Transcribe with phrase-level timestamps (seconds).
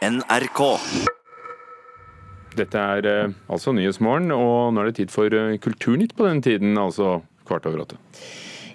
[0.00, 0.60] NRK.
[2.56, 6.40] Dette er eh, altså Nyhetsmorgen, og nå er det tid for eh, Kulturnytt på den
[6.40, 7.98] tiden, altså kvart over åtte.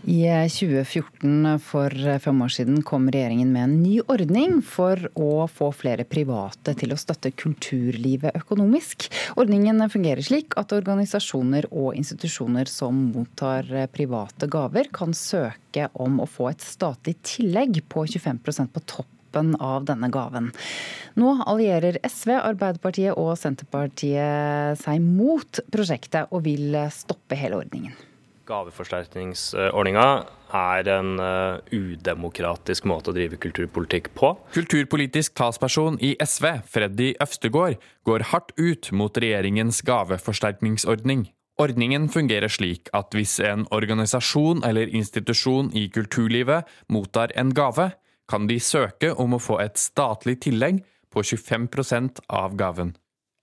[0.05, 0.21] I
[0.53, 1.89] 2014, for
[2.21, 6.93] fem år siden, kom regjeringen med en ny ordning for å få flere private til
[6.93, 9.07] å støtte kulturlivet økonomisk.
[9.41, 13.65] Ordningen fungerer slik at organisasjoner og institusjoner som mottar
[13.97, 19.85] private gaver, kan søke om å få et statlig tillegg på 25% på toppen av
[19.89, 20.51] denne gaven.
[21.19, 27.95] Nå allierer SV, Arbeiderpartiet og Senterpartiet seg mot prosjektet og vil stoppe hele ordningen.
[28.45, 30.07] Gaveforsterkningsordninga
[30.55, 34.35] er en uh, udemokratisk måte å drive kulturpolitikk på.
[34.53, 41.27] Kulturpolitisk talsperson i SV, Freddy Øvstegård, går hardt ut mot regjeringens gaveforsterkningsordning.
[41.61, 47.93] Ordningen fungerer slik at hvis en organisasjon eller institusjon i kulturlivet mottar en gave,
[48.29, 50.81] kan de søke om å få et statlig tillegg
[51.13, 52.95] på 25% av gaven.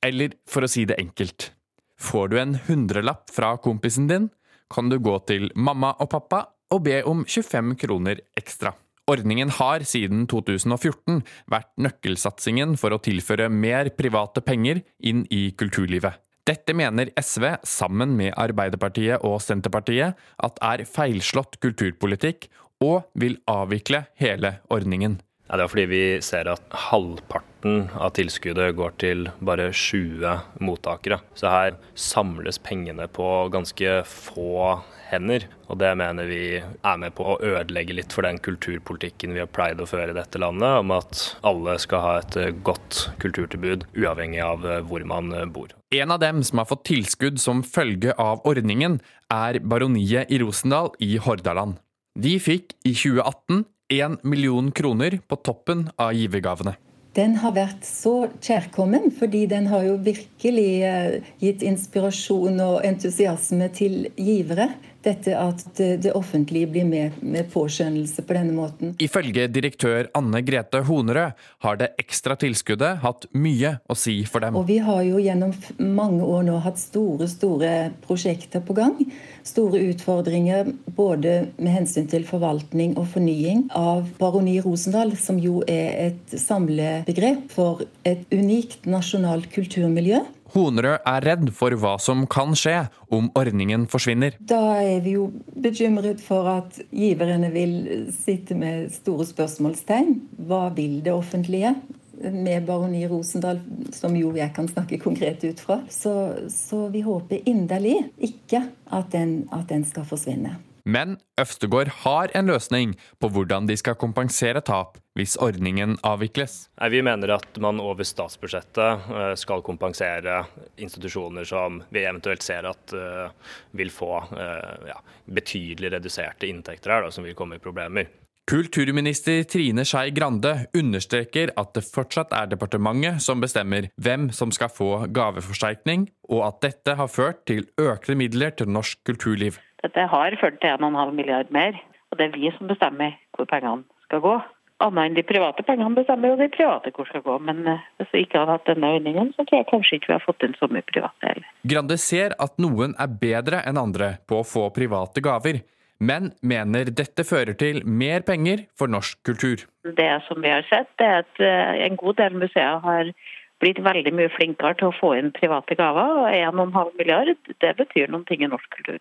[0.04, 1.52] Eller for å si det enkelt,
[2.00, 4.30] får du en hundrelapp fra kompisen din,
[4.72, 8.72] kan du gå til mamma og pappa og be om 25 kroner ekstra.
[9.10, 16.20] Ordningen har siden 2014 vært nøkkelsatsingen for å tilføre mer private penger inn i kulturlivet.
[16.46, 22.48] Dette mener SV, sammen med Arbeiderpartiet og Senterpartiet, at er feilslått kulturpolitikk,
[22.82, 25.20] og vil avvikle hele ordningen.
[25.52, 31.18] Ja, det er fordi vi ser at halvparten av tilskuddet går til bare 20 mottakere.
[31.36, 34.78] Så her samles pengene på ganske få
[35.10, 35.44] hender.
[35.68, 39.52] Og det mener vi er med på å ødelegge litt for den kulturpolitikken vi har
[39.52, 44.40] pleid å føre i dette landet, om at alle skal ha et godt kulturtilbud uavhengig
[44.46, 45.76] av hvor man bor.
[45.92, 50.94] En av dem som har fått tilskudd som følge av ordningen, er Baroniet i Rosendal
[50.96, 51.76] i Hordaland.
[52.12, 56.74] De fikk i 2018 1 million kroner på toppen av givergavene.
[57.16, 63.68] Den har vært så kjærkommen, fordi den har jo virkelig eh, gitt inspirasjon og entusiasme
[63.76, 64.70] til givere
[65.04, 68.94] dette at det offentlige blir med med påskjønnelse på denne måten.
[69.02, 74.56] Ifølge direktør Anne Grete Honerød har det ekstra tilskuddet hatt mye å si for dem.
[74.58, 77.72] Og Vi har jo gjennom mange år nå hatt store, store
[78.06, 78.98] prosjekter på gang.
[79.46, 86.12] Store utfordringer både med hensyn til forvaltning og fornying av Baroni Rosendal, som jo er
[86.12, 90.22] et samlebegrep for et unikt nasjonalt kulturmiljø.
[90.52, 92.76] Honerød er redd for hva som kan skje
[93.12, 94.36] om ordningen forsvinner.
[94.38, 95.30] Da er vi jo
[95.64, 97.74] bekymret for at giverne vil
[98.12, 100.18] sitte med store spørsmålstegn.
[100.48, 101.74] Hva vil det offentlige?
[102.22, 103.62] Med Baroni Rosendal,
[103.96, 105.80] som jo jeg kan snakke konkret ut fra.
[105.90, 106.12] Så,
[106.52, 110.58] så vi håper inderlig ikke at den, at den skal forsvinne.
[110.84, 116.70] Men Øvstegård har en løsning på hvordan de skal kompensere tap hvis ordningen avvikles.
[116.80, 120.42] Nei, vi mener at man over statsbudsjettet eh, skal kompensere
[120.80, 123.28] institusjoner som vi eventuelt ser at uh,
[123.76, 124.98] vil få uh, ja,
[125.28, 128.08] betydelig reduserte inntekter her, da, som vil komme i problemer.
[128.50, 134.72] Kulturminister Trine Skei Grande understreker at det fortsatt er departementet som bestemmer hvem som skal
[134.72, 139.60] få gaveforsterkning, og at dette har ført til økte midler til norsk kulturliv.
[139.82, 141.78] Dette har ført til 1,5 milliard mer,
[142.10, 144.36] og det er vi som bestemmer hvor pengene skal gå.
[144.82, 147.36] Annet enn de private pengene bestemmer jo de private hvor skal gå.
[147.46, 150.16] Men eh, hvis vi ikke hadde hatt denne ordningen, så tror jeg kanskje ikke vi
[150.16, 151.52] har fått inn så mye private heller.
[151.74, 155.62] Grande ser at noen er bedre enn andre på å få private gaver,
[156.02, 159.62] men mener dette fører til mer penger for norsk kultur.
[159.86, 163.14] Det som vi har sett, er at eh, en god del museer har
[163.62, 166.22] blitt veldig mye flinkere til å få inn private gaver.
[166.24, 168.98] og 1,5 milliard, det betyr noen ting i norsk kultur.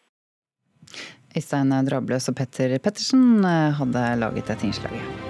[1.32, 5.30] Øystein Drabløs og Petter Pettersen eh, hadde laget dette innslaget.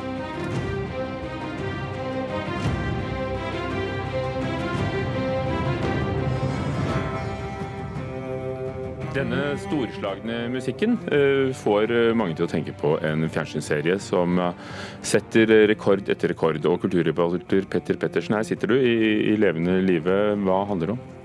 [9.12, 14.40] Denne storslagne musikken uh, får eh, mange til å tenke på en fjernsynsserie som
[15.04, 16.64] setter rekord etter rekord.
[16.66, 20.22] Og kulturreporter Petter Pettersen, her sitter du i, i levende live.
[20.42, 21.21] Hva handler det om?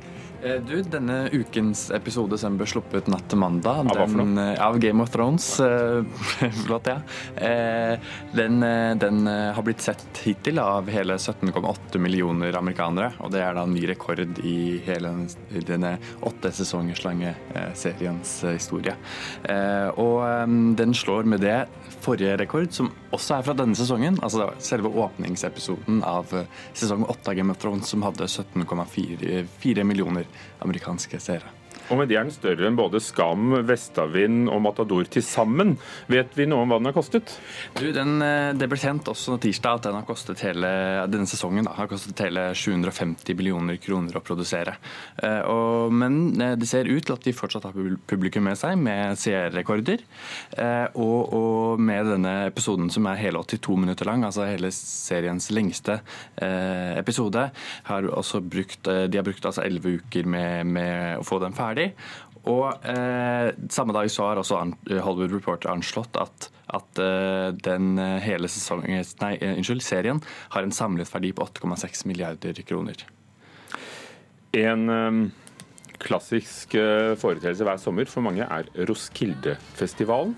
[0.47, 4.79] Eh, du, denne ukens episode som ble sluppet natt til mandag, av, den, eh, av
[4.79, 5.49] Game of Thrones,
[6.67, 7.01] flott, ja.
[8.37, 8.61] Den,
[9.01, 13.13] den, har blitt sett hittil av hele 17,8 millioner amerikanere.
[13.25, 15.13] Og det er da en ny rekord i hele
[15.67, 15.97] denne
[16.27, 17.33] åtte sesongers lange
[17.79, 18.97] seriens historie.
[20.03, 20.21] Og
[20.79, 21.59] den slår med det
[22.05, 24.21] forrige rekord, som også er fra denne sesongen.
[24.25, 26.33] Altså selve åpningsepisoden av
[26.77, 30.29] sesong åtte av Game of Thrones, som hadde 17,4 millioner
[30.65, 31.53] amerikanske seere.
[31.87, 35.77] Og med det er den større enn både Skam, Vestavind og Matador til sammen.
[36.11, 37.37] Vet vi noe om hva den har kostet?
[37.79, 40.71] Du, den, eh, det ble kjent også tirsdag at den har kostet hele,
[41.13, 44.75] denne sesongen da, har kostet hele 750 millioner kroner å produsere.
[45.23, 47.77] Eh, og, men eh, det ser ut til at de fortsatt har
[48.11, 50.03] publikum med seg, med seerrekorder.
[50.97, 55.99] Og, og, med denne episoden som er hele 82 minutter lang, altså hele seriens lengste
[56.99, 57.47] episode,
[57.89, 61.76] har også brukt, de har brukt altså 11 uker med, med å få den ferdig
[61.77, 61.93] ferdig.
[62.47, 64.61] Og eh, Samme dag så har også
[65.03, 70.23] Hollywood Reporter anslått at, at eh, den eh, hele sesongen, nei, eh, unnskyld, serien
[70.55, 73.03] har en samlet verdi på 8,6 milliarder kroner.
[74.55, 75.23] En eh,
[75.99, 80.37] klassisk eh, foreteelse hver sommer for mange er Roskilde-festivalen.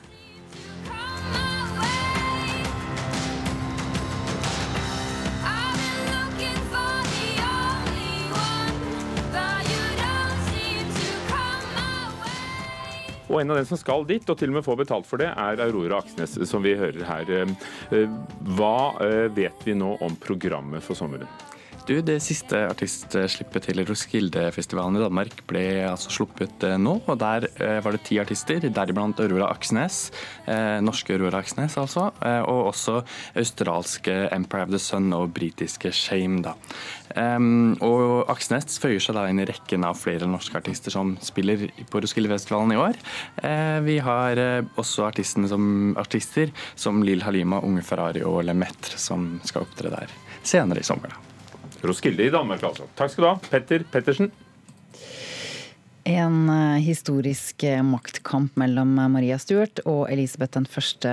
[13.29, 15.29] Og en av dem som skal dit, og til og med får betalt for det,
[15.29, 17.33] er Aurora Aksnes, som vi hører her.
[17.93, 18.09] Eh,
[18.57, 21.29] hva eh, vet vi nå om programmet for sommeren?
[21.89, 26.99] Du, Det siste artistslippet til Roskilde-festivalen i Danmark ble altså sluppet eh, nå.
[27.09, 27.47] og Der
[27.81, 30.11] var det ti artister, deriblant Aurora Aksnes.
[30.45, 32.11] Eh, norske Aurora Aksnes, altså.
[32.21, 32.99] Eh, og også
[33.41, 36.43] australske Empire of the Sun og britiske Shame.
[36.45, 36.53] da.
[37.17, 41.71] Um, og Aksnes føyer seg da inn i rekken av flere norske artister som spiller
[41.89, 43.01] på Roskilde-festivalen i år.
[43.87, 44.43] Vi har
[44.77, 50.13] også også som, artister som Lill Halima, Unge Ferrari og Lemaitre som skal opptre der
[50.45, 51.17] senere i sommer.
[51.85, 52.89] Roskilde i Danmark, altså.
[52.99, 54.33] Takk skal du ha, Petter Pettersen.
[56.09, 61.11] En eh, historisk eh, maktkamp mellom eh, Maria Stuart og Elisabeth den første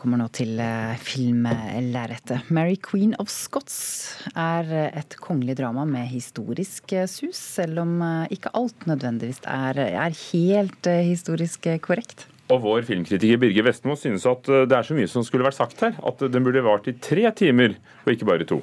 [0.00, 0.58] kommer nå til
[0.98, 2.48] filmlerretet.
[2.50, 8.02] 'Mary Queen of Scots' er et kongelig drama med historisk sus, selv om
[8.34, 12.26] ikke alt nødvendigvis er, er helt historisk korrekt.
[12.50, 15.86] Og vår filmkritiker Birger Vestmo synes at det er så mye som skulle vært sagt
[15.86, 18.58] her, at den burde vart i tre timer, og ikke bare to.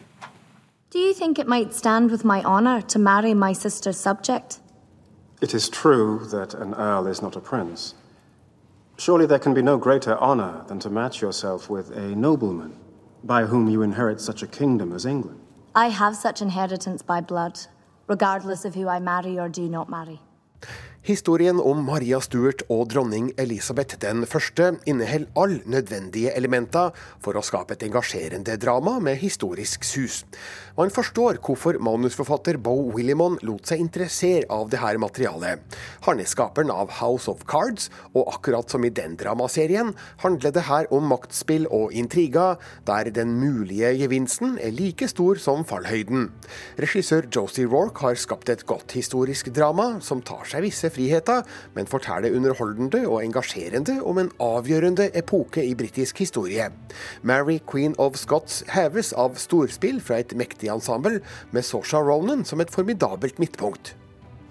[0.91, 4.59] Do you think it might stand with my honor to marry my sister's subject?
[5.39, 7.93] It is true that an earl is not a prince.
[8.97, 12.75] Surely there can be no greater honor than to match yourself with a nobleman,
[13.23, 15.39] by whom you inherit such a kingdom as England.
[15.75, 17.59] I have such inheritance by blood,
[18.07, 20.21] regardless of who I marry or do not marry.
[21.07, 26.91] Historien om Maria Stuart og dronning Elisabeth den første inneholder alle nødvendige elementer
[27.23, 30.25] for å skape et engasjerende drama med historisk sus.
[30.75, 35.63] Man forstår hvorfor manusforfatter Bo Willimon lot seg interessere av dette materialet.
[36.03, 39.93] Han er skaperen av House of Cards, og akkurat som i den dramaserien
[40.25, 45.63] handler det her om maktspill og intriger, der den mulige gevinsten er like stor som
[45.63, 46.27] fallhøyden.
[46.79, 51.41] Regissør Josie Rorke har skapt et godt historisk drama som tar seg visse friheter,
[51.75, 56.69] men forteller underholdende og engasjerende om en avgjørende epoke i britisk historie.
[57.21, 61.19] Mary Queen of Scots heves av storspill fra et mektig ensemble
[61.51, 63.95] med Sosha Ronan som et formidabelt midtpunkt.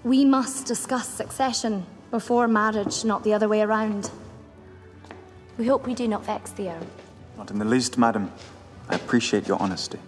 [0.05, 4.11] We must discuss succession before marriage, not the other way around.
[5.59, 6.87] We hope we do not vex the earl.
[7.37, 8.31] Not in the least, madam.
[8.91, 9.99] I appreciate your honesty.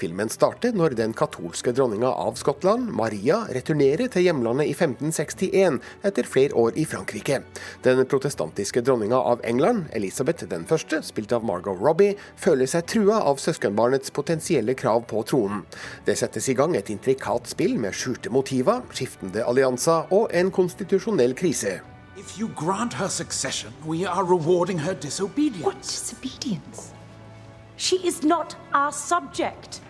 [0.00, 6.28] Filmen starter når den katolske dronninga av Skottland, Maria, returnerer til hjemlandet i 1561 etter
[6.28, 7.40] flere år i Frankrike.
[7.84, 13.20] Den protestantiske dronninga av England, Elisabeth den første, spilt av Margot Robbie, føler seg trua
[13.30, 15.64] av søskenbarnets potensielle krav på tronen.
[16.06, 21.36] Det settes i gang et intrikat spill med skjulte motiver, skiftende allianser og en konstitusjonell
[21.38, 21.80] krise.
[22.20, 25.64] If you grant her succession, we are rewarding her disobedience.
[25.64, 26.99] What disobedience?
[27.80, 29.80] She is not our subject.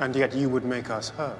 [0.00, 1.36] And yet you would make us hers.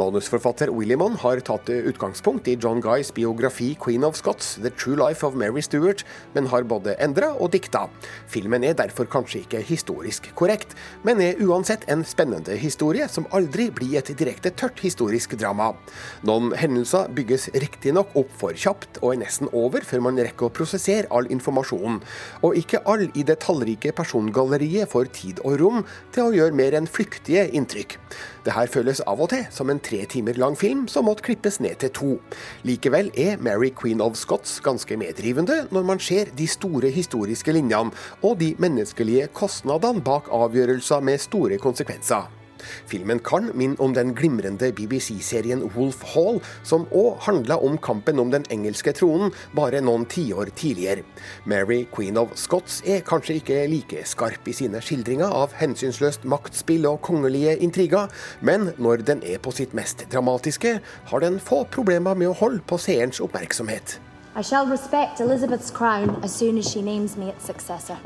[0.00, 5.26] Manusforfatter Williman har tatt utgangspunkt i John Guys biografi 'Queen of Scots', 'The True Life
[5.26, 7.90] of Mary Stuart', men har både endra og dikta.
[8.26, 10.72] Filmen er derfor kanskje ikke historisk korrekt,
[11.04, 15.74] men er uansett en spennende historie som aldri blir et direkte tørt historisk drama.
[16.24, 20.54] Noen hendelser bygges riktignok opp for kjapt og er nesten over før man rekker å
[20.56, 22.00] prosessere all informasjonen,
[22.40, 25.84] og ikke all i det tallrike persongalleriet får tid og rom
[26.16, 27.98] til å gjøre mer enn flyktige inntrykk.
[28.42, 31.60] Det her føles av og til som en tre timer lang film som måtte klippes
[31.62, 32.10] ned til to.
[32.68, 37.94] Likevel er Mary Queen of Scots ganske medrivende når man ser de store historiske linjene
[38.22, 42.41] og de menneskelige kostnadene bak avgjørelser med store konsekvenser.
[42.90, 48.32] Filmen kan minne om den glimrende BBC-serien Wolf Hall, som òg handla om kampen om
[48.32, 51.06] den engelske tronen bare noen tiår tidligere.
[51.44, 56.86] Mary Queen of Scots er kanskje ikke like skarp i sine skildringer av hensynsløst maktspill
[56.90, 58.08] og kongelige intriger,
[58.40, 60.78] men når den er på sitt mest dramatiske,
[61.12, 63.98] har den få problemer med å holde på seerens oppmerksomhet.
[64.34, 67.98] I shall respect Elizabeth's crown as soon as she names me its successor.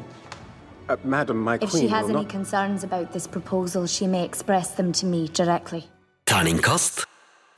[0.88, 2.30] Uh, Madam, my If queen she has will any not...
[2.30, 5.84] concerns about this proposal, she may express them to me directly.
[6.26, 7.06] Terningkast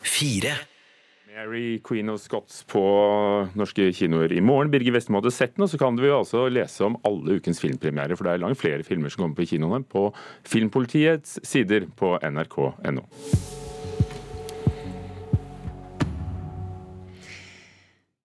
[0.01, 0.57] fire.
[1.39, 2.81] Mary Queen of Scots på
[3.55, 4.73] norske kinoer i morgen.
[4.73, 7.61] Birger Vestmo hadde sett den, og så kan du jo altså lese om alle ukens
[7.63, 10.09] filmpremierer, for det er langt flere filmer som kommer på kinoene på
[10.49, 13.07] Filmpolitiets sider på nrk.no.